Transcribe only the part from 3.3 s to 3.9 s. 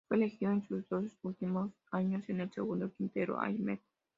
All-Met.